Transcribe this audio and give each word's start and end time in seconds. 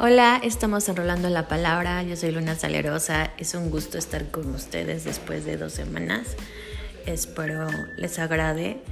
Hola, 0.00 0.40
estamos 0.42 0.88
enrolando 0.88 1.28
la 1.28 1.46
palabra. 1.46 2.02
Yo 2.02 2.16
soy 2.16 2.32
Luna 2.32 2.56
Salerosa. 2.56 3.30
Es 3.38 3.54
un 3.54 3.70
gusto 3.70 3.96
estar 3.96 4.28
con 4.32 4.52
ustedes 4.52 5.04
después 5.04 5.44
de 5.44 5.56
dos 5.56 5.72
semanas. 5.72 6.34
Espero 7.06 7.68
les 7.96 8.18
agrade. 8.18 8.82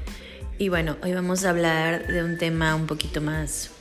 Y 0.59 0.69
bueno, 0.69 0.97
hoy 1.03 1.13
vamos 1.13 1.45
a 1.45 1.51
hablar 1.51 2.07
de 2.07 2.23
un 2.23 2.39
tema 2.39 2.77
un 2.77 2.87
poquito 2.87 3.21
más 3.21 3.73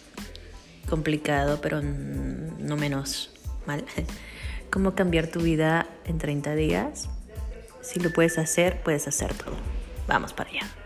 complicado, 0.89 1.61
pero 1.61 1.83
no 1.83 2.75
menos 2.75 3.29
mal. 3.67 3.85
¿Cómo 4.71 4.95
cambiar 4.95 5.27
tu 5.27 5.41
vida 5.41 5.85
en 6.05 6.17
30 6.17 6.55
días? 6.55 7.07
Si 7.83 7.99
lo 7.99 8.11
puedes 8.11 8.39
hacer, 8.39 8.81
puedes 8.81 9.07
hacer 9.07 9.31
todo. 9.35 9.57
Vamos 10.07 10.33
para 10.33 10.49
allá. 10.49 10.80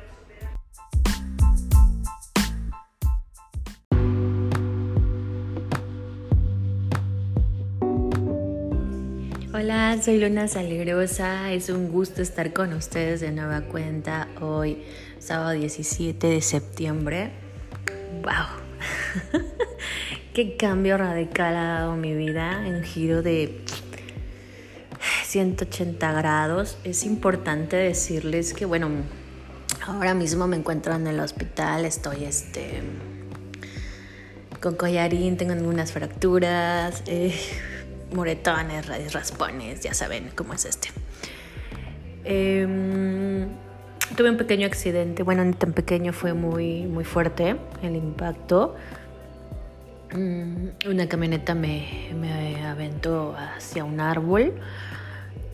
Soy 10.02 10.20
Luna 10.20 10.48
Salerosa. 10.48 11.52
Es 11.54 11.70
un 11.70 11.90
gusto 11.90 12.22
estar 12.22 12.52
con 12.52 12.74
ustedes 12.74 13.22
de 13.22 13.32
nueva 13.32 13.62
cuenta 13.62 14.28
hoy, 14.42 14.84
sábado 15.20 15.52
17 15.52 16.28
de 16.28 16.42
septiembre. 16.42 17.32
¡Wow! 18.22 19.42
¡Qué 20.34 20.58
cambio 20.58 20.98
radical 20.98 21.56
ha 21.56 21.64
dado 21.64 21.96
mi 21.96 22.14
vida 22.14 22.68
en 22.68 22.76
un 22.76 22.84
giro 22.84 23.22
de 23.22 23.62
180 25.24 26.12
grados! 26.12 26.78
Es 26.84 27.06
importante 27.06 27.78
decirles 27.78 28.54
que, 28.54 28.66
bueno, 28.66 28.90
ahora 29.86 30.14
mismo 30.14 30.46
me 30.46 30.58
encuentro 30.58 30.94
en 30.94 31.08
el 31.08 31.20
hospital, 31.22 31.86
estoy 31.86 32.26
este, 32.26 32.82
con 34.60 34.76
collarín, 34.76 35.38
tengo 35.38 35.54
algunas 35.54 35.94
fracturas. 35.94 37.02
Eh, 37.08 37.34
moretones, 38.16 39.14
raspones, 39.14 39.82
ya 39.82 39.94
saben 39.94 40.32
cómo 40.36 40.54
es 40.54 40.66
este. 40.66 40.90
Em, 42.24 43.48
tuve 44.18 44.32
un 44.32 44.38
pequeño 44.38 44.66
accidente, 44.66 45.22
bueno, 45.22 45.44
ni 45.46 45.54
tan 45.54 45.74
pequeño, 45.74 46.14
fue 46.14 46.34
muy, 46.34 46.84
muy 46.84 47.04
fuerte 47.04 47.58
el 47.84 47.96
impacto. 47.96 48.76
Mm, 50.14 50.90
una 50.90 51.08
camioneta 51.08 51.54
me, 51.54 52.10
me, 52.20 52.66
aventó 52.66 53.36
hacia 53.38 53.84
un 53.84 54.00
árbol. 54.00 54.54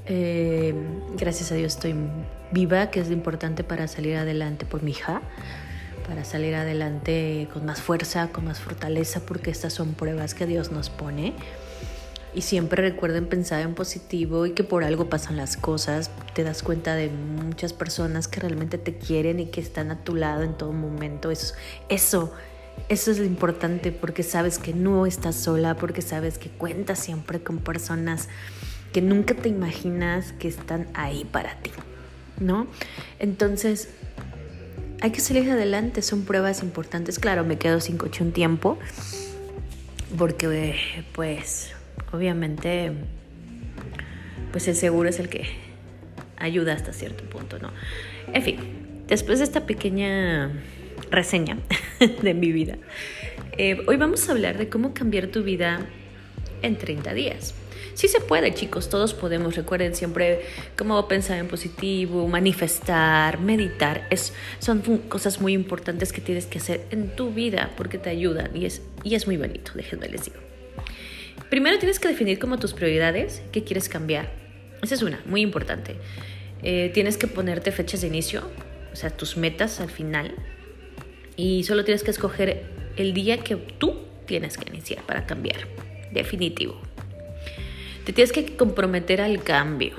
Em, 0.05 1.15
gracias 1.17 1.51
a 1.51 1.55
Dios 1.55 1.73
estoy 1.75 1.95
viva, 2.51 2.89
que 2.91 2.99
es 2.99 3.11
importante 3.11 3.63
para 3.63 3.87
salir 3.87 4.15
adelante 4.15 4.65
por 4.65 4.83
mi 4.83 4.91
hija, 4.91 5.21
para 6.07 6.23
salir 6.23 6.55
adelante 6.55 7.47
con 7.53 7.65
más 7.65 7.81
fuerza, 7.81 8.29
con 8.29 8.45
más 8.45 8.59
fortaleza, 8.59 9.21
porque 9.25 9.51
estas 9.51 9.73
son 9.73 9.93
pruebas 9.93 10.33
que 10.35 10.45
Dios 10.45 10.71
nos 10.71 10.89
pone. 10.89 11.33
Y 12.33 12.41
siempre 12.41 12.81
recuerden 12.81 13.27
pensar 13.27 13.61
en 13.61 13.73
positivo 13.73 14.45
y 14.45 14.51
que 14.51 14.63
por 14.63 14.83
algo 14.83 15.09
pasan 15.09 15.35
las 15.35 15.57
cosas. 15.57 16.11
Te 16.33 16.43
das 16.43 16.63
cuenta 16.63 16.95
de 16.95 17.09
muchas 17.09 17.73
personas 17.73 18.27
que 18.27 18.39
realmente 18.39 18.77
te 18.77 18.97
quieren 18.97 19.39
y 19.39 19.47
que 19.47 19.59
están 19.59 19.91
a 19.91 20.03
tu 20.03 20.15
lado 20.15 20.43
en 20.43 20.57
todo 20.57 20.71
momento. 20.71 21.29
Eso, 21.29 21.53
eso, 21.89 22.33
eso 22.87 23.11
es 23.11 23.19
lo 23.19 23.25
importante 23.25 23.91
porque 23.91 24.23
sabes 24.23 24.59
que 24.59 24.73
no 24.73 25.05
estás 25.05 25.35
sola, 25.35 25.75
porque 25.75 26.01
sabes 26.01 26.37
que 26.37 26.49
cuentas 26.49 26.99
siempre 26.99 27.43
con 27.43 27.57
personas 27.57 28.29
que 28.93 29.01
nunca 29.01 29.33
te 29.33 29.49
imaginas 29.49 30.33
que 30.33 30.47
están 30.47 30.87
ahí 30.93 31.25
para 31.25 31.55
ti, 31.61 31.71
¿no? 32.39 32.67
Entonces, 33.19 33.89
hay 35.01 35.11
que 35.11 35.19
salir 35.19 35.49
adelante, 35.49 36.01
son 36.01 36.23
pruebas 36.23 36.61
importantes. 36.61 37.19
Claro, 37.19 37.43
me 37.43 37.57
quedo 37.57 37.79
sin 37.79 37.97
coche 37.97 38.23
un 38.23 38.31
tiempo 38.31 38.77
porque 40.17 41.03
pues 41.13 41.71
obviamente, 42.11 42.91
pues 44.51 44.67
el 44.67 44.75
seguro 44.75 45.09
es 45.09 45.19
el 45.19 45.29
que 45.29 45.45
ayuda 46.37 46.73
hasta 46.73 46.93
cierto 46.93 47.23
punto, 47.25 47.59
¿no? 47.59 47.71
En 48.33 48.43
fin, 48.43 48.57
después 49.07 49.39
de 49.39 49.45
esta 49.45 49.65
pequeña 49.65 50.51
reseña 51.09 51.57
de 52.21 52.33
mi 52.33 52.51
vida, 52.51 52.77
eh, 53.57 53.83
hoy 53.87 53.97
vamos 53.97 54.27
a 54.27 54.31
hablar 54.31 54.57
de 54.57 54.69
cómo 54.69 54.93
cambiar 54.93 55.27
tu 55.27 55.43
vida 55.43 55.85
en 56.61 56.77
30 56.77 57.13
días. 57.13 57.55
Sí 57.93 58.07
se 58.07 58.21
puede, 58.21 58.53
chicos, 58.53 58.89
todos 58.89 59.13
podemos. 59.13 59.55
Recuerden 59.55 59.95
siempre 59.95 60.41
cómo 60.77 61.07
pensar 61.07 61.37
en 61.39 61.47
positivo, 61.47 62.27
manifestar, 62.27 63.39
meditar. 63.39 64.07
Es, 64.09 64.33
son 64.59 64.81
cosas 65.09 65.41
muy 65.41 65.53
importantes 65.53 66.13
que 66.13 66.21
tienes 66.21 66.45
que 66.45 66.59
hacer 66.59 66.85
en 66.91 67.15
tu 67.15 67.31
vida 67.31 67.71
porque 67.75 67.97
te 67.97 68.09
ayudan 68.09 68.55
y 68.55 68.65
es, 68.65 68.81
y 69.03 69.15
es 69.15 69.27
muy 69.27 69.37
bonito, 69.37 69.73
déjenme 69.75 70.07
les 70.07 70.25
digo. 70.25 70.50
Primero 71.51 71.77
tienes 71.79 71.99
que 71.99 72.07
definir 72.07 72.39
como 72.39 72.59
tus 72.59 72.73
prioridades 72.73 73.41
qué 73.51 73.65
quieres 73.65 73.89
cambiar. 73.89 74.31
Esa 74.81 74.95
es 74.95 75.01
una, 75.01 75.21
muy 75.25 75.41
importante. 75.41 75.97
Eh, 76.63 76.91
tienes 76.93 77.17
que 77.17 77.27
ponerte 77.27 77.73
fechas 77.73 77.99
de 77.99 78.07
inicio, 78.07 78.49
o 78.93 78.95
sea, 78.95 79.09
tus 79.09 79.35
metas 79.35 79.81
al 79.81 79.89
final. 79.89 80.33
Y 81.35 81.65
solo 81.65 81.83
tienes 81.83 82.03
que 82.03 82.11
escoger 82.11 82.63
el 82.95 83.13
día 83.13 83.39
que 83.39 83.57
tú 83.57 83.99
tienes 84.25 84.57
que 84.57 84.69
iniciar 84.69 85.03
para 85.03 85.25
cambiar. 85.25 85.67
Definitivo. 86.13 86.79
Te 88.05 88.13
tienes 88.13 88.31
que 88.31 88.55
comprometer 88.55 89.19
al 89.19 89.43
cambio. 89.43 89.91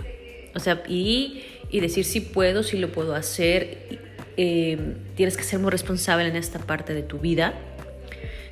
O 0.55 0.59
sea, 0.59 0.83
y, 0.89 1.43
decir 1.71 2.07
si 2.07 2.21
puedo, 2.21 2.63
si 2.63 2.79
lo 2.79 2.91
puedo 2.93 3.15
hacer. 3.15 4.01
Eh, 4.39 4.79
tienes 5.17 5.37
que 5.37 5.43
ser 5.43 5.59
muy 5.59 5.71
responsable 5.71 6.29
en 6.29 6.37
esta 6.37 6.61
parte 6.61 6.95
de 6.95 7.03
tu 7.03 7.19
vida 7.19 7.53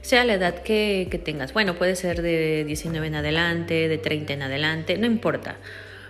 sea 0.03 0.25
la 0.25 0.35
edad 0.35 0.63
que, 0.63 1.21
tengas. 1.25 1.53
Bueno, 1.53 1.77
puede 1.77 1.97
ser 1.97 2.23
de 2.23 2.65
19 2.65 3.07
en 3.07 3.15
adelante, 3.15 3.89
de 3.89 3.99
30 3.99 4.33
en 4.33 4.43
adelante, 4.43 4.97
no 4.99 5.07
importa, 5.07 5.57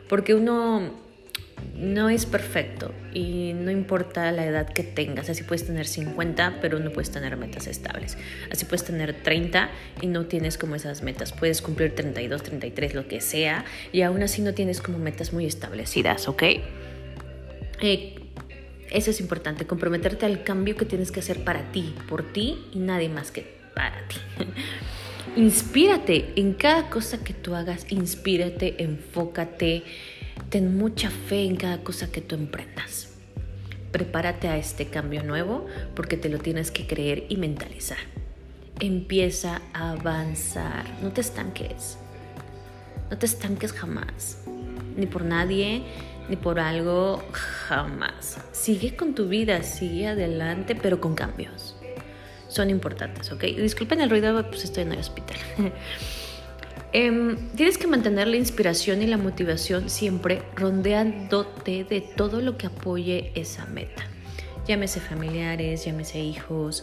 porque 0.08 0.34
uno 0.34 0.94
no 1.74 2.08
es 2.08 2.24
perfecto 2.24 2.94
y 3.12 3.52
no 3.54 3.70
importa 3.70 4.32
la 4.32 4.46
edad 4.46 4.68
que 4.68 4.82
tengas. 4.82 5.28
Así 5.28 5.42
puedes 5.42 5.66
tener 5.66 5.86
50, 5.86 6.58
pero 6.60 6.78
no 6.78 6.90
puedes 6.90 7.10
tener 7.10 7.36
metas 7.36 7.66
estables. 7.66 8.16
Así 8.50 8.64
puedes 8.64 8.84
tener 8.84 9.22
30 9.22 9.70
y 10.00 10.06
no 10.06 10.26
tienes 10.26 10.56
como 10.56 10.76
esas 10.76 11.02
metas. 11.02 11.32
Puedes 11.32 11.60
cumplir 11.60 11.94
32, 11.94 12.42
33, 12.42 12.94
lo 12.94 13.08
que 13.08 13.20
sea, 13.20 13.64
y 13.92 14.02
aún 14.02 14.22
así 14.22 14.40
no 14.42 14.54
tienes 14.54 14.80
como 14.80 14.98
metas 14.98 15.32
muy 15.32 15.46
establecidas, 15.46 16.28
¿ok? 16.28 16.42
Eh, 17.82 18.14
eso 18.90 19.10
es 19.10 19.20
importante, 19.20 19.66
comprometerte 19.66 20.26
al 20.26 20.42
cambio 20.42 20.76
que 20.76 20.84
tienes 20.84 21.12
que 21.12 21.20
hacer 21.20 21.44
para 21.44 21.70
ti, 21.72 21.94
por 22.08 22.32
ti 22.32 22.58
y 22.72 22.78
nadie 22.78 23.08
más 23.08 23.30
que 23.30 23.59
para 23.74 24.06
ti. 24.08 24.16
Inspírate 25.36 26.32
en 26.36 26.54
cada 26.54 26.90
cosa 26.90 27.22
que 27.22 27.32
tú 27.32 27.54
hagas, 27.54 27.86
inspírate, 27.90 28.82
enfócate, 28.82 29.84
ten 30.48 30.76
mucha 30.76 31.08
fe 31.10 31.44
en 31.44 31.56
cada 31.56 31.84
cosa 31.84 32.10
que 32.10 32.20
tú 32.20 32.34
emprendas. 32.34 33.14
Prepárate 33.92 34.48
a 34.48 34.56
este 34.56 34.86
cambio 34.86 35.22
nuevo 35.22 35.66
porque 35.94 36.16
te 36.16 36.28
lo 36.28 36.38
tienes 36.38 36.70
que 36.72 36.86
creer 36.86 37.26
y 37.28 37.36
mentalizar. 37.36 37.98
Empieza 38.80 39.62
a 39.72 39.92
avanzar, 39.92 40.84
no 41.00 41.12
te 41.12 41.20
estanques, 41.20 41.98
no 43.08 43.16
te 43.16 43.26
estanques 43.26 43.72
jamás, 43.72 44.42
ni 44.96 45.06
por 45.06 45.24
nadie, 45.24 45.84
ni 46.28 46.36
por 46.36 46.58
algo, 46.58 47.22
jamás. 47.32 48.38
Sigue 48.52 48.96
con 48.96 49.14
tu 49.14 49.28
vida, 49.28 49.62
sigue 49.62 50.08
adelante, 50.08 50.74
pero 50.74 51.00
con 51.00 51.14
cambios 51.14 51.79
son 52.50 52.68
importantes, 52.68 53.30
¿ok? 53.32 53.44
Disculpen 53.44 54.00
el 54.00 54.10
ruido, 54.10 54.46
pues 54.48 54.64
estoy 54.64 54.82
en 54.82 54.92
el 54.92 54.98
hospital. 54.98 55.36
Em, 56.92 57.36
tienes 57.54 57.78
que 57.78 57.86
mantener 57.86 58.26
la 58.26 58.36
inspiración 58.36 59.00
y 59.00 59.06
la 59.06 59.16
motivación 59.16 59.88
siempre 59.88 60.42
rondeándote 60.56 61.84
de 61.84 62.00
todo 62.00 62.40
lo 62.40 62.58
que 62.58 62.66
apoye 62.66 63.30
esa 63.36 63.64
meta. 63.66 64.02
Llámese 64.66 64.98
familiares, 64.98 65.84
llámese 65.84 66.18
hijos, 66.18 66.82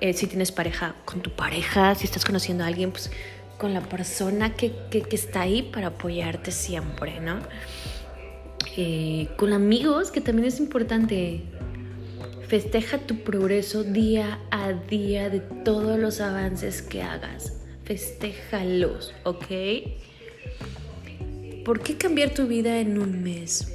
eh, 0.00 0.12
si 0.12 0.26
tienes 0.26 0.50
pareja, 0.50 0.96
con 1.04 1.20
tu 1.20 1.30
pareja, 1.30 1.94
si 1.94 2.04
estás 2.04 2.24
conociendo 2.24 2.64
a 2.64 2.66
alguien, 2.66 2.90
pues 2.90 3.12
con 3.56 3.72
la 3.72 3.80
persona 3.80 4.54
que, 4.54 4.72
que, 4.90 5.06
está 5.10 5.42
ahí 5.42 5.62
para 5.62 5.88
apoyarte 5.88 6.50
siempre, 6.50 7.20
¿no? 7.20 7.38
Eh, 8.76 9.28
con 9.36 9.52
amigos, 9.52 10.10
que 10.10 10.20
también 10.20 10.48
es 10.48 10.58
importante. 10.58 11.42
Festeja 12.48 12.98
tu 12.98 13.24
progreso 13.24 13.84
día 13.84 14.38
a 14.50 14.72
día 14.72 15.30
de 15.30 15.40
todos 15.40 15.98
los 15.98 16.20
avances 16.20 16.82
que 16.82 17.02
hagas. 17.02 17.54
Festéjalos, 17.84 19.14
¿ok? 19.24 19.46
¿Por 21.64 21.80
qué 21.80 21.96
cambiar 21.96 22.34
tu 22.34 22.46
vida 22.46 22.80
en 22.80 22.98
un 22.98 23.22
mes? 23.22 23.72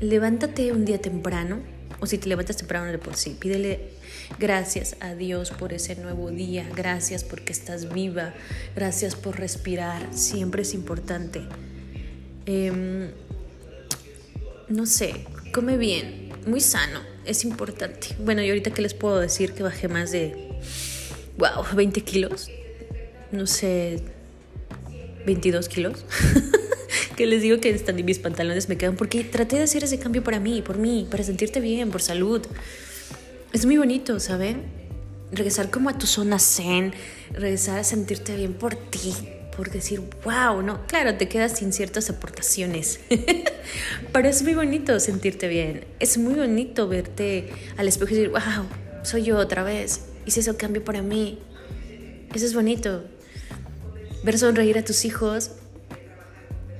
Levántate 0.00 0.72
un 0.72 0.84
día 0.84 1.00
temprano, 1.00 1.60
o 2.00 2.06
si 2.06 2.18
te 2.18 2.28
levantas 2.28 2.56
temprano 2.56 2.86
de 2.86 2.98
por 2.98 3.16
sí, 3.16 3.36
pídele 3.38 3.90
gracias 4.38 4.96
a 5.00 5.14
Dios 5.14 5.50
por 5.50 5.72
ese 5.72 5.96
nuevo 5.96 6.30
día, 6.30 6.68
gracias 6.76 7.24
porque 7.24 7.52
estás 7.52 7.92
viva, 7.92 8.34
gracias 8.76 9.16
por 9.16 9.38
respirar, 9.38 10.12
siempre 10.12 10.62
es 10.62 10.74
importante. 10.74 11.42
Em, 12.46 13.10
no 14.68 14.86
sé, 14.86 15.24
come 15.52 15.76
bien, 15.76 16.30
muy 16.46 16.60
sano 16.60 17.00
es 17.24 17.44
importante. 17.44 18.08
Bueno, 18.18 18.42
y 18.42 18.48
ahorita 18.48 18.70
que 18.70 18.82
les 18.82 18.94
puedo 18.94 19.18
decir 19.18 19.52
que 19.52 19.62
bajé 19.62 19.88
más 19.88 20.10
de, 20.10 20.34
wow, 21.38 21.64
20 21.74 22.00
kilos. 22.02 22.48
no 23.32 23.46
sé, 23.46 24.02
22 25.26 25.68
kilos. 25.68 26.04
que 27.16 27.26
les 27.26 27.42
digo 27.42 27.60
que 27.60 27.70
están 27.70 28.02
mis 28.04 28.18
pantalones 28.18 28.68
me 28.68 28.76
quedan 28.76 28.96
porque 28.96 29.24
traté 29.24 29.56
de 29.56 29.62
hacer 29.62 29.84
ese 29.84 29.98
cambio 29.98 30.22
para 30.22 30.40
mí, 30.40 30.62
por 30.62 30.78
mí, 30.78 31.06
para 31.10 31.24
sentirte 31.24 31.60
bien, 31.60 31.90
por 31.90 32.02
salud. 32.02 32.42
Es 33.52 33.66
muy 33.66 33.76
bonito, 33.76 34.18
¿saben? 34.20 34.62
Regresar 35.32 35.70
como 35.70 35.88
a 35.88 35.98
tu 35.98 36.06
zona 36.06 36.38
zen, 36.38 36.92
regresar 37.32 37.78
a 37.78 37.84
sentirte 37.84 38.36
bien 38.36 38.54
por 38.54 38.74
ti, 38.74 39.14
por 39.56 39.70
decir, 39.70 40.02
wow, 40.24 40.62
no, 40.62 40.86
claro, 40.86 41.16
te 41.16 41.28
quedas 41.28 41.58
sin 41.58 41.72
ciertas 41.72 42.10
aportaciones, 42.10 43.00
pero 44.12 44.28
es 44.28 44.42
muy 44.42 44.54
bonito 44.54 44.98
sentirte 45.00 45.48
bien, 45.48 45.84
es 46.00 46.18
muy 46.18 46.34
bonito 46.34 46.88
verte 46.88 47.50
al 47.76 47.88
espejo 47.88 48.12
y 48.12 48.16
decir, 48.16 48.30
wow, 48.30 48.66
soy 49.02 49.24
yo 49.24 49.38
otra 49.38 49.62
vez, 49.62 50.06
hice 50.26 50.40
ese 50.40 50.56
cambio 50.56 50.84
para 50.84 51.02
mí, 51.02 51.38
eso 52.34 52.46
es 52.46 52.54
bonito, 52.54 53.04
ver 54.24 54.38
sonreír 54.38 54.78
a 54.78 54.84
tus 54.84 55.04
hijos, 55.04 55.52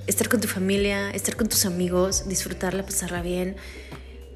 estar 0.07 0.27
con 0.27 0.41
tu 0.41 0.47
familia, 0.47 1.11
estar 1.11 1.35
con 1.35 1.47
tus 1.47 1.65
amigos, 1.65 2.27
disfrutarla, 2.27 2.83
pasarla 2.83 3.21
bien, 3.21 3.55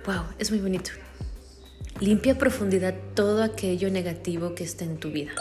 wow, 0.05 0.23
es 0.37 0.49
muy 0.51 0.59
bonito. 0.59 0.91
Limpia 1.99 2.37
profundidad 2.37 2.95
todo 3.13 3.43
aquello 3.43 3.89
negativo 3.89 4.55
que 4.55 4.63
está 4.63 4.85
en 4.85 4.97
tu 4.97 5.11
vida 5.11 5.33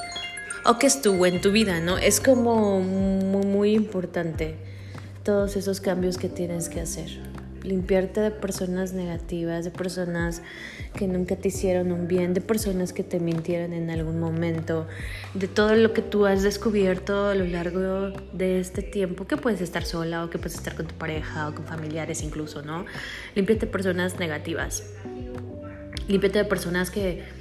o 0.69 0.79
que 0.79 0.87
estuvo 0.87 1.25
en 1.25 1.41
tu 1.41 1.51
vida, 1.51 1.81
¿no? 1.81 1.97
Es 1.97 2.21
como 2.21 2.81
muy, 2.81 3.73
importante 3.73 4.57
todos 5.25 5.57
esos 5.57 5.81
cambios 5.81 6.19
que 6.19 6.29
tienes 6.29 6.69
que 6.69 6.81
hacer. 6.81 7.09
Limpiarte 7.63 8.21
de 8.21 8.31
personas 8.31 8.93
negativas, 8.93 9.65
de 9.65 9.71
personas 9.71 10.43
que 10.95 11.09
nunca 11.09 11.37
te 11.37 11.49
hicieron 11.49 11.91
un 11.91 12.07
bien, 12.07 12.35
de 12.35 12.43
personas 12.43 12.93
que 12.93 13.03
te 13.03 13.19
mintieron 13.19 13.73
en 13.73 13.89
algún 13.91 14.21
momento, 14.21 14.87
de 15.33 15.49
todo 15.49 15.75
lo 15.75 15.95
que 15.95 16.03
tú 16.03 16.27
has 16.27 16.43
descubierto 16.43 17.29
a 17.29 17.35
lo 17.35 17.47
largo 17.47 18.11
de 18.35 18.61
este 18.61 18.83
tiempo, 18.83 19.27
que 19.27 19.39
puedes 19.39 19.63
estar 19.63 19.85
sola 19.85 20.25
o 20.25 20.31
que 20.31 20.37
puedes 20.37 20.55
estar 20.55 20.77
con 20.77 20.87
tu 20.87 20.95
pareja 20.95 21.49
o 21.49 21.55
con 21.55 21.65
familiares 21.65 22.23
incluso, 22.23 22.61
¿no? 22.61 22.85
Límpiate 23.35 23.67
de 23.67 23.73
personas 23.73 24.19
negativas. 24.19 24.85
Límpiate 26.09 26.39
de 26.39 26.45
personas 26.45 26.91
que 26.91 27.38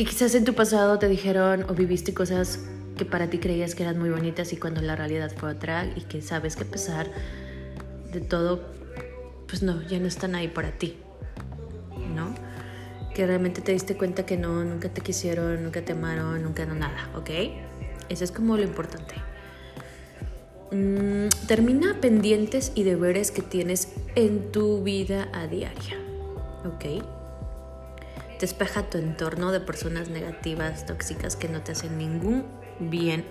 que 0.00 0.06
quizás 0.06 0.34
en 0.34 0.46
tu 0.46 0.54
pasado 0.54 0.98
te 0.98 1.08
dijeron 1.08 1.66
o 1.68 1.74
viviste 1.74 2.14
cosas 2.14 2.60
que 2.96 3.04
para 3.04 3.28
ti 3.28 3.36
creías 3.36 3.74
que 3.74 3.82
eran 3.82 3.98
muy 3.98 4.08
bonitas 4.08 4.50
y 4.54 4.56
cuando 4.56 4.80
la 4.80 4.96
realidad 4.96 5.30
fue 5.36 5.50
otra 5.50 5.84
y 5.94 6.00
que 6.04 6.22
sabes 6.22 6.56
que 6.56 6.62
a 6.62 6.66
pesar 6.66 7.10
de 8.10 8.22
todo, 8.22 8.62
pues 9.46 9.62
no, 9.62 9.82
ya 9.88 9.98
no 9.98 10.06
están 10.06 10.34
ahí 10.34 10.48
para 10.48 10.70
ti, 10.72 10.96
¿no? 12.16 12.34
Que 13.14 13.26
realmente 13.26 13.60
te 13.60 13.72
diste 13.72 13.94
cuenta 13.94 14.24
que 14.24 14.38
no, 14.38 14.64
nunca 14.64 14.88
te 14.88 15.02
quisieron, 15.02 15.62
nunca 15.62 15.82
te 15.82 15.92
amaron, 15.92 16.42
nunca 16.42 16.64
no 16.64 16.74
nada, 16.74 17.10
¿ok? 17.14 17.30
Eso 18.08 18.24
es 18.24 18.32
como 18.32 18.56
lo 18.56 18.62
importante. 18.62 19.16
Mm, 20.72 21.28
termina 21.46 22.00
pendientes 22.00 22.72
y 22.74 22.84
deberes 22.84 23.30
que 23.30 23.42
tienes 23.42 23.92
en 24.14 24.50
tu 24.50 24.82
vida 24.82 25.28
a 25.34 25.46
diaria, 25.46 25.98
¿ok? 26.64 27.19
Despeja 28.40 28.88
tu 28.88 28.96
entorno 28.96 29.52
de 29.52 29.60
personas 29.60 30.08
negativas, 30.08 30.86
tóxicas 30.86 31.36
que 31.36 31.46
no 31.46 31.62
te 31.62 31.72
hacen 31.72 31.98
ningún 31.98 32.46
bien. 32.78 33.26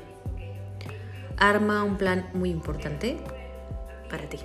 Arma 1.38 1.84
un 1.84 1.98
plan 1.98 2.30
muy 2.34 2.52
importante 2.52 3.18
para 4.08 4.30
ti. 4.30 4.38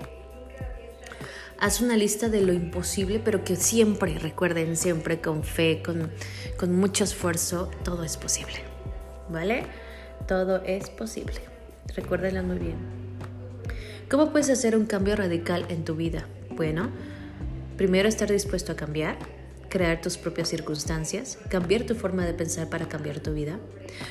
Haz 1.61 1.83
una 1.83 1.99
lista 1.99 2.31
de 2.31 2.41
lo 2.41 2.55
imposible, 2.55 3.21
pero 3.23 3.45
que 3.45 3.57
siempre, 3.57 4.19
recuerden, 4.19 4.77
siempre 4.79 5.21
con 5.21 5.45
fe, 5.45 5.83
con, 5.85 6.11
con 6.57 6.73
mucho 6.75 7.05
esfuerzo, 7.05 7.71
todo 7.85 8.03
es 8.03 8.17
posible. 8.17 8.57
¿Vale? 9.29 9.67
Todo 10.27 10.63
es 10.65 10.89
posible. 10.89 11.41
Recuérdenlo 11.95 12.43
muy 12.43 12.59
bien. 12.59 12.77
¿Cómo 14.11 14.33
puedes 14.33 14.49
hacer 14.49 14.77
un 14.79 14.87
cambio 14.87 15.15
radical 15.15 15.67
en 15.69 15.85
tu 15.85 15.95
vida? 15.95 16.25
Bueno, 16.51 16.89
primero 17.77 18.09
estar 18.09 18.31
dispuesto 18.31 18.73
a 18.73 18.77
cambiar 18.77 19.19
crear 19.75 20.01
tus 20.01 20.19
propias 20.19 20.51
circunstancias, 20.51 21.37
cambiar 21.49 21.83
tu 21.83 21.97
forma 21.97 22.25
de 22.25 22.33
pensar 22.33 22.69
para 22.71 22.89
cambiar 22.89 23.19
tu 23.19 23.35
vida, 23.35 23.59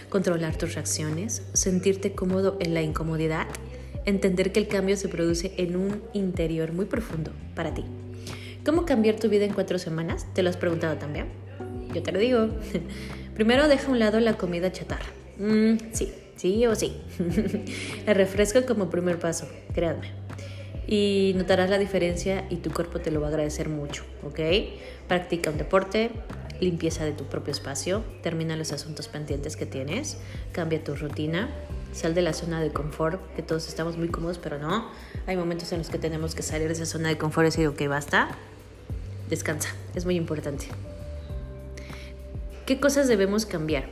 controlar 0.10 0.58
tus 0.58 0.76
reacciones, 0.76 1.42
sentirte 1.54 2.12
cómodo 2.12 2.58
en 2.60 2.74
la 2.74 2.82
incomodidad, 2.82 3.48
entender 4.04 4.52
que 4.52 4.60
el 4.60 4.68
cambio 4.68 4.98
se 4.98 5.08
produce 5.08 5.54
en 5.56 5.78
un 5.78 6.04
interior 6.12 6.74
muy 6.74 6.84
profundo 6.84 7.32
para 7.56 7.74
ti. 7.74 7.86
¿Cómo 8.66 8.86
cambiar 8.86 9.16
tu 9.16 9.30
vida 9.30 9.46
en 9.46 9.54
cuatro 9.54 9.80
semanas? 9.80 10.28
¿Te 10.34 10.44
lo 10.44 10.50
has 10.50 10.58
preguntado 10.58 10.98
también? 10.98 11.28
Yo 11.94 12.04
te 12.04 12.12
lo 12.12 12.20
digo. 12.20 12.50
Primero 13.34 13.70
deja 13.70 13.88
a 13.88 13.92
un 13.92 14.00
lado 14.00 14.20
la 14.20 14.34
comida 14.34 14.70
chatarra. 14.74 15.14
Mm, 15.38 15.78
sí, 15.94 16.12
sí 16.36 16.66
o 16.66 16.76
sí. 16.76 16.98
el 18.06 18.16
refresco 18.16 18.66
como 18.66 18.90
primer 18.90 19.18
paso, 19.18 19.48
créanme 19.74 20.23
y 20.88 21.34
notarás 21.36 21.70
la 21.70 21.78
diferencia 21.78 22.46
y 22.50 22.58
tu 22.58 22.72
cuerpo 22.72 23.00
te 23.00 23.12
lo 23.12 23.22
va 23.22 23.28
a 23.28 23.30
agradecer 23.30 23.70
mucho, 23.70 24.04
¿ok? 24.24 24.40
Practica 25.08 25.50
un 25.50 25.58
deporte, 25.58 26.12
limpieza 26.60 27.06
de 27.06 27.12
tu 27.12 27.26
propio 27.26 27.52
espacio, 27.52 28.04
termina 28.22 28.56
los 28.56 28.72
asuntos 28.72 29.08
pendientes 29.08 29.56
que 29.56 29.66
tienes, 29.66 30.18
cambia 30.52 30.84
tu 30.84 30.96
rutina, 30.96 31.50
sal 31.94 32.14
de 32.14 32.22
la 32.22 32.34
zona 32.34 32.62
de 32.62 32.72
confort, 32.72 33.22
que 33.36 33.42
todos 33.42 33.68
estamos 33.68 33.98
muy 33.98 34.10
cómodos, 34.10 34.40
pero 34.40 34.58
no. 34.60 34.90
Hay 35.28 35.38
momentos 35.38 35.72
en 35.72 35.80
los 35.80 35.90
que 35.90 36.00
tenemos 36.00 36.36
que 36.36 36.42
salir 36.42 36.68
de 36.68 36.74
esa 36.74 36.86
zona 36.86 37.10
de 37.10 37.18
confort 37.18 37.48
y 37.48 37.50
decir, 37.50 37.68
ok, 37.68 37.88
basta, 37.88 38.30
descansa, 39.30 39.70
es 39.96 40.06
muy 40.06 40.16
importante. 40.16 40.68
¿Qué 42.66 42.80
cosas 42.80 43.08
debemos 43.08 43.46
cambiar? 43.46 43.86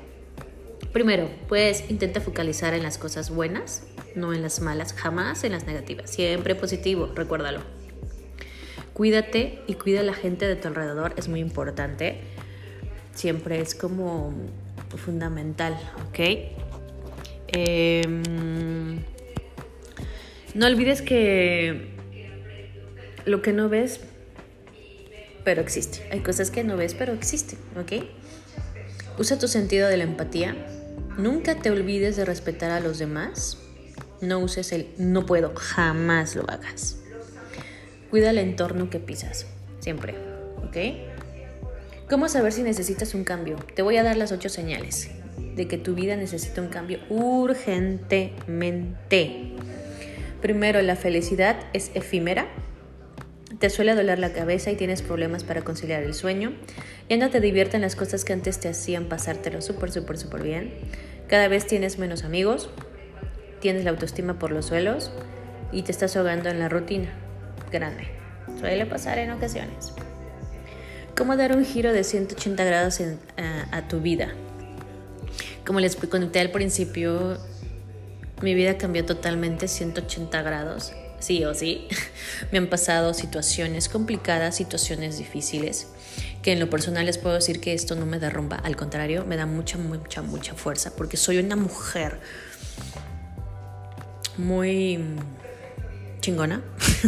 Primero, 0.93 1.29
pues 1.47 1.89
intenta 1.89 2.19
focalizar 2.19 2.73
en 2.73 2.83
las 2.83 2.97
cosas 2.97 3.29
buenas, 3.29 3.83
no 4.15 4.33
en 4.33 4.41
las 4.41 4.61
malas, 4.61 4.93
jamás 4.93 5.43
en 5.43 5.51
las 5.51 5.65
negativas, 5.65 6.09
siempre 6.09 6.55
positivo, 6.55 7.11
recuérdalo. 7.15 7.61
Cuídate 8.93 9.61
y 9.67 9.75
cuida 9.75 10.01
a 10.01 10.03
la 10.03 10.13
gente 10.13 10.47
de 10.47 10.55
tu 10.55 10.67
alrededor, 10.67 11.13
es 11.17 11.27
muy 11.27 11.39
importante. 11.39 12.21
Siempre 13.13 13.61
es 13.61 13.75
como 13.75 14.33
fundamental, 14.97 15.77
¿ok? 16.09 16.19
Em, 17.47 19.01
no 20.53 20.65
olvides 20.65 21.01
que 21.01 21.91
lo 23.25 23.41
que 23.41 23.53
no 23.53 23.69
ves, 23.69 24.01
pero 25.43 25.61
existe. 25.61 26.07
Hay 26.11 26.19
cosas 26.19 26.51
que 26.51 26.63
no 26.63 26.77
ves, 26.77 26.93
pero 26.93 27.13
existen, 27.13 27.59
¿ok? 27.79 28.03
Usa 29.17 29.39
tu 29.39 29.47
sentido 29.47 29.87
de 29.87 29.97
la 29.97 30.03
empatía 30.03 30.55
Nunca 31.17 31.55
te 31.55 31.69
olvides 31.69 32.15
de 32.15 32.25
respetar 32.25 32.71
a 32.71 32.79
los 32.79 32.97
demás. 32.97 33.57
No 34.21 34.39
uses 34.39 34.71
el 34.71 34.87
no 34.97 35.25
puedo, 35.25 35.53
jamás 35.55 36.35
lo 36.35 36.49
hagas. 36.49 36.97
Cuida 38.09 38.29
el 38.29 38.37
entorno 38.37 38.89
que 38.89 38.99
pisas, 38.99 39.47
siempre, 39.79 40.15
¿ok? 40.63 40.77
¿Cómo 42.09 42.29
saber 42.29 42.51
si 42.51 42.61
necesitas 42.61 43.15
un 43.15 43.23
cambio? 43.23 43.57
Te 43.73 43.81
voy 43.81 43.97
a 43.97 44.03
dar 44.03 44.17
las 44.17 44.31
ocho 44.31 44.49
señales 44.49 45.09
de 45.55 45.67
que 45.67 45.77
tu 45.77 45.95
vida 45.95 46.15
necesita 46.15 46.61
un 46.61 46.67
cambio 46.67 46.99
urgentemente. 47.09 49.53
Primero, 50.41 50.81
la 50.81 50.95
felicidad 50.95 51.57
es 51.73 51.91
efímera. 51.93 52.47
Te 53.59 53.69
suele 53.69 53.95
doler 53.95 54.19
la 54.19 54.33
cabeza 54.33 54.71
y 54.71 54.75
tienes 54.75 55.01
problemas 55.01 55.43
para 55.43 55.61
conciliar 55.61 56.03
el 56.03 56.13
sueño. 56.13 56.53
Ya 57.09 57.17
no 57.17 57.29
te 57.29 57.39
divierten 57.39 57.81
las 57.81 57.95
cosas 57.95 58.25
que 58.25 58.33
antes 58.33 58.59
te 58.59 58.69
hacían 58.69 59.05
pasártelo 59.05 59.61
súper, 59.61 59.91
súper, 59.91 60.17
súper 60.17 60.43
bien. 60.43 60.73
Cada 61.27 61.47
vez 61.47 61.67
tienes 61.67 61.97
menos 61.97 62.23
amigos, 62.23 62.69
tienes 63.61 63.85
la 63.85 63.91
autoestima 63.91 64.37
por 64.37 64.51
los 64.51 64.65
suelos 64.65 65.11
y 65.71 65.83
te 65.83 65.91
estás 65.91 66.17
ahogando 66.17 66.49
en 66.49 66.59
la 66.59 66.67
rutina. 66.67 67.09
Grande. 67.71 68.09
Suele 68.59 68.85
pasar 68.85 69.17
en 69.19 69.31
ocasiones. 69.31 69.93
¿Cómo 71.15 71.37
dar 71.37 71.55
un 71.55 71.63
giro 71.63 71.93
de 71.93 72.03
180 72.03 72.63
grados 72.63 72.99
a, 73.71 73.87
tu 73.87 74.01
vida? 74.01 74.29
Como 75.65 75.79
les 75.79 75.95
conté 75.95 76.39
al 76.39 76.51
principio, 76.51 77.37
mi 78.41 78.53
vida 78.53 78.77
cambió 78.77 79.05
totalmente 79.05 79.67
180 79.67 80.41
grados, 80.41 80.93
sí 81.19 81.45
o 81.45 81.53
sí. 81.53 81.87
Me 82.51 82.57
han 82.57 82.67
pasado 82.67 83.13
situaciones 83.13 83.87
complicadas, 83.87 84.55
situaciones 84.55 85.17
difíciles 85.17 85.87
que 86.41 86.53
en 86.53 86.59
lo 86.59 86.69
personal 86.69 87.05
les 87.05 87.17
puedo 87.17 87.35
decir 87.35 87.59
que 87.59 87.73
esto 87.73 87.95
no 87.95 88.05
me 88.05 88.19
derrumba, 88.19 88.57
al 88.57 88.75
contrario, 88.75 89.25
me 89.25 89.37
da 89.37 89.45
mucha, 89.45 89.77
mucha, 89.77 90.21
mucha 90.21 90.55
fuerza, 90.55 90.95
porque 90.95 91.17
soy 91.17 91.37
una 91.37 91.55
mujer 91.55 92.19
muy 94.37 94.99
chingona. 96.21 96.61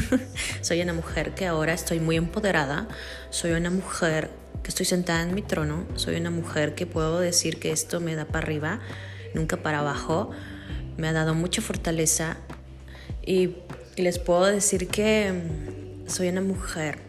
soy 0.61 0.81
una 0.81 0.93
mujer 0.93 1.35
que 1.35 1.45
ahora 1.45 1.73
estoy 1.73 1.99
muy 1.99 2.17
empoderada, 2.17 2.87
soy 3.29 3.51
una 3.51 3.69
mujer 3.69 4.29
que 4.63 4.69
estoy 4.69 4.85
sentada 4.85 5.21
en 5.21 5.35
mi 5.35 5.41
trono, 5.41 5.85
soy 5.95 6.15
una 6.15 6.31
mujer 6.31 6.75
que 6.75 6.85
puedo 6.85 7.19
decir 7.19 7.59
que 7.59 7.71
esto 7.71 7.99
me 7.99 8.15
da 8.15 8.25
para 8.25 8.45
arriba, 8.45 8.79
nunca 9.33 9.57
para 9.57 9.79
abajo, 9.79 10.31
me 10.97 11.07
ha 11.07 11.13
dado 11.13 11.33
mucha 11.35 11.61
fortaleza 11.61 12.37
y 13.25 13.55
les 13.95 14.19
puedo 14.19 14.45
decir 14.45 14.87
que 14.87 15.33
soy 16.07 16.29
una 16.29 16.41
mujer 16.41 16.99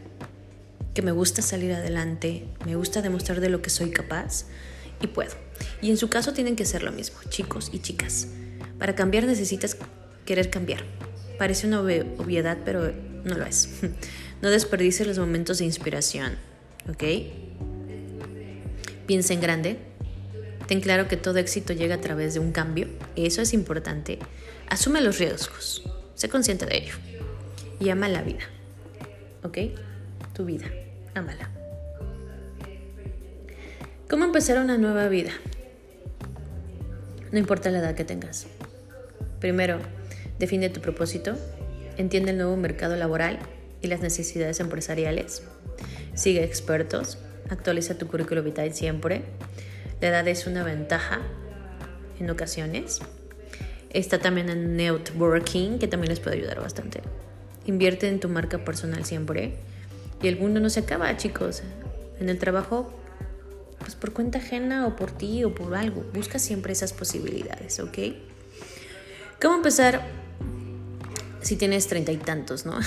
que 0.94 1.02
me 1.02 1.12
gusta 1.12 1.42
salir 1.42 1.73
adelante, 1.73 2.47
me 2.64 2.76
gusta 2.76 3.02
demostrar 3.02 3.40
de 3.40 3.49
lo 3.49 3.62
que 3.62 3.71
soy 3.71 3.90
capaz 3.90 4.44
y 5.00 5.09
puedo. 5.09 5.33
Y 5.83 5.90
en 5.90 5.97
su 5.97 6.09
caso 6.09 6.33
tienen 6.33 6.56
que 6.56 6.64
ser 6.64 6.83
lo 6.83 6.92
mismo, 6.92 7.18
chicos 7.28 7.71
y 7.73 7.80
chicas. 7.80 8.28
Para 8.78 8.94
cambiar 8.94 9.25
necesitas 9.25 9.76
querer 10.24 10.50
cambiar. 10.50 10.84
Parece 11.38 11.66
una 11.66 11.80
obviedad, 11.80 12.58
pero 12.64 12.92
no 13.24 13.34
lo 13.34 13.44
es. 13.44 13.80
No 14.42 14.50
desperdices 14.50 15.06
los 15.06 15.18
momentos 15.18 15.58
de 15.58 15.64
inspiración, 15.64 16.34
¿ok? 16.90 17.02
Piensa 19.06 19.32
en 19.32 19.40
grande. 19.40 19.78
Ten 20.66 20.82
claro 20.82 21.08
que 21.08 21.16
todo 21.16 21.38
éxito 21.38 21.72
llega 21.72 21.94
a 21.94 22.00
través 22.02 22.34
de 22.34 22.40
un 22.40 22.52
cambio. 22.52 22.88
Eso 23.16 23.40
es 23.40 23.54
importante. 23.54 24.18
Asume 24.68 25.00
los 25.00 25.18
riesgos. 25.18 25.82
Sé 26.14 26.28
consciente 26.28 26.66
de 26.66 26.76
ello. 26.76 26.94
Y 27.80 27.88
ama 27.88 28.08
la 28.08 28.20
vida. 28.20 28.44
¿Ok? 29.44 29.58
Tu 30.34 30.44
vida. 30.44 30.66
Ámala. 31.14 31.50
¿Cómo 34.10 34.24
empezar 34.24 34.58
una 34.58 34.76
nueva 34.76 35.08
vida? 35.08 35.32
No 37.32 37.38
importa 37.38 37.70
la 37.70 37.78
edad 37.78 37.94
que 37.94 38.04
tengas. 38.04 38.46
Primero, 39.40 39.78
define 40.38 40.70
tu 40.70 40.80
propósito, 40.80 41.36
entiende 41.96 42.30
el 42.32 42.38
nuevo 42.38 42.56
mercado 42.56 42.96
laboral 42.96 43.38
y 43.80 43.88
las 43.88 44.00
necesidades 44.00 44.60
empresariales. 44.60 45.42
Sigue 46.14 46.44
expertos, 46.44 47.18
actualiza 47.50 47.98
tu 47.98 48.06
currículo 48.06 48.42
vitae 48.42 48.72
siempre. 48.72 49.22
La 50.00 50.08
edad 50.08 50.26
es 50.28 50.46
una 50.46 50.62
ventaja 50.62 51.20
en 52.18 52.30
ocasiones. 52.30 53.00
Está 53.90 54.18
también 54.18 54.48
en 54.48 54.76
networking, 54.76 55.78
que 55.78 55.86
también 55.86 56.10
les 56.10 56.20
puede 56.20 56.38
ayudar 56.38 56.60
bastante. 56.60 57.00
Invierte 57.66 58.08
en 58.08 58.20
tu 58.20 58.28
marca 58.28 58.64
personal 58.64 59.04
siempre. 59.04 59.54
Y 60.22 60.28
el 60.28 60.38
mundo 60.38 60.60
no 60.60 60.68
se 60.70 60.80
acaba, 60.80 61.16
chicos. 61.16 61.62
En 62.18 62.28
el 62.28 62.38
trabajo, 62.38 62.92
pues 63.78 63.94
por 63.94 64.12
cuenta 64.12 64.38
ajena 64.38 64.86
o 64.86 64.96
por 64.96 65.10
ti 65.10 65.44
o 65.44 65.54
por 65.54 65.74
algo. 65.74 66.04
Busca 66.12 66.38
siempre 66.38 66.72
esas 66.72 66.92
posibilidades, 66.92 67.78
¿ok? 67.80 67.98
¿Cómo 69.40 69.56
empezar 69.56 70.23
si 71.44 71.56
tienes 71.56 71.86
treinta 71.86 72.10
y 72.10 72.16
tantos, 72.16 72.64
no? 72.64 72.78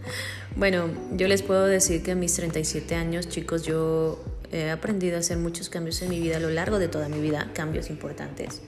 bueno, 0.56 0.90
yo 1.12 1.28
les 1.28 1.42
puedo 1.42 1.66
decir 1.66 2.02
que 2.02 2.12
a 2.12 2.14
mis 2.16 2.34
37 2.34 2.96
años, 2.96 3.28
chicos, 3.28 3.62
yo 3.62 4.22
he 4.50 4.70
aprendido 4.70 5.16
a 5.16 5.20
hacer 5.20 5.38
muchos 5.38 5.68
cambios 5.68 6.02
en 6.02 6.10
mi 6.10 6.18
vida 6.18 6.38
a 6.38 6.40
lo 6.40 6.50
largo 6.50 6.80
de 6.80 6.88
toda 6.88 7.08
mi 7.08 7.20
vida, 7.20 7.48
cambios 7.54 7.88
importantes. 7.88 8.60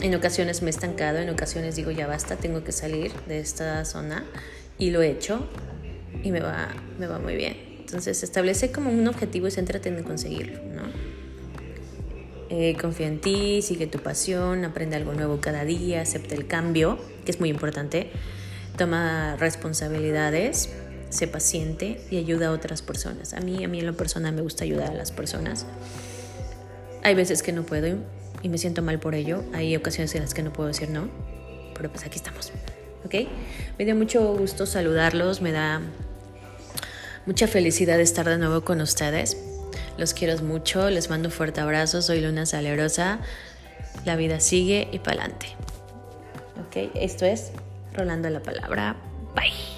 En 0.00 0.14
ocasiones 0.14 0.62
me 0.62 0.68
he 0.68 0.70
estancado, 0.70 1.18
en 1.18 1.28
ocasiones 1.28 1.74
digo 1.74 1.90
ya 1.90 2.06
basta, 2.06 2.36
tengo 2.36 2.62
que 2.62 2.70
salir 2.70 3.12
de 3.26 3.40
esta 3.40 3.84
zona 3.84 4.24
y 4.78 4.90
lo 4.90 5.02
he 5.02 5.10
hecho 5.10 5.48
y 6.22 6.30
me 6.30 6.40
va, 6.40 6.68
me 7.00 7.08
va 7.08 7.18
muy 7.18 7.34
bien. 7.34 7.56
Entonces 7.80 8.22
establece 8.22 8.70
como 8.70 8.90
un 8.90 9.08
objetivo 9.08 9.48
y 9.48 9.50
céntrate 9.50 9.88
en 9.88 10.04
conseguirlo. 10.04 10.60
Eh, 12.50 12.76
confía 12.80 13.06
en 13.06 13.20
ti, 13.20 13.60
sigue 13.60 13.86
tu 13.86 13.98
pasión, 13.98 14.64
aprende 14.64 14.96
algo 14.96 15.12
nuevo 15.12 15.38
cada 15.40 15.64
día, 15.64 16.00
acepta 16.00 16.34
el 16.34 16.46
cambio, 16.46 16.98
que 17.24 17.30
es 17.30 17.40
muy 17.40 17.50
importante, 17.50 18.10
toma 18.78 19.36
responsabilidades, 19.36 20.70
sé 21.10 21.28
paciente 21.28 22.00
y 22.10 22.16
ayuda 22.16 22.48
a 22.48 22.52
otras 22.52 22.80
personas. 22.80 23.34
A 23.34 23.40
mí, 23.40 23.64
a 23.64 23.68
mí 23.68 23.80
en 23.80 23.86
lo 23.86 23.96
personal 23.96 24.34
me 24.34 24.40
gusta 24.40 24.64
ayudar 24.64 24.90
a 24.90 24.94
las 24.94 25.12
personas. 25.12 25.66
Hay 27.02 27.14
veces 27.14 27.42
que 27.42 27.52
no 27.52 27.64
puedo 27.64 27.98
y 28.42 28.48
me 28.48 28.56
siento 28.56 28.82
mal 28.82 28.98
por 28.98 29.14
ello. 29.14 29.44
Hay 29.52 29.76
ocasiones 29.76 30.14
en 30.14 30.22
las 30.22 30.32
que 30.32 30.42
no 30.42 30.52
puedo 30.52 30.68
decir 30.68 30.88
no, 30.88 31.08
pero 31.74 31.90
pues 31.90 32.04
aquí 32.04 32.16
estamos. 32.16 32.52
¿Ok? 33.04 33.14
Me 33.78 33.84
dio 33.84 33.94
mucho 33.94 34.34
gusto 34.34 34.64
saludarlos, 34.64 35.40
me 35.42 35.52
da 35.52 35.82
mucha 37.26 37.46
felicidad 37.46 38.00
estar 38.00 38.26
de 38.26 38.38
nuevo 38.38 38.62
con 38.62 38.80
ustedes. 38.80 39.36
Los 39.98 40.14
quiero 40.14 40.40
mucho, 40.42 40.88
les 40.90 41.10
mando 41.10 41.28
un 41.28 41.32
fuerte 41.32 41.60
abrazo, 41.60 42.00
soy 42.02 42.20
Luna 42.20 42.46
Salerosa. 42.46 43.18
La 44.04 44.14
vida 44.14 44.38
sigue 44.38 44.88
y 44.92 45.00
para 45.00 45.22
adelante. 45.22 45.48
Ok, 46.66 46.90
esto 46.94 47.26
es 47.26 47.50
Rolando 47.94 48.30
la 48.30 48.40
Palabra. 48.40 48.96
Bye. 49.34 49.77